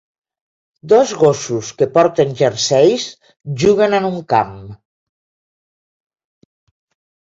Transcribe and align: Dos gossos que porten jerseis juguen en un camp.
Dos 0.93 1.13
gossos 1.23 1.65
que 1.81 1.87
porten 1.99 2.27
jerseis 2.41 3.07
juguen 3.67 3.97
en 4.01 4.11
un 4.13 4.19
camp. 4.35 4.59